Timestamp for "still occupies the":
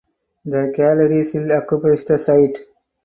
1.21-2.17